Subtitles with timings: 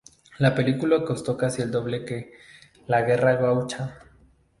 [0.39, 2.33] La película costó casi el doble que
[2.87, 3.99] "La guerra gaucha".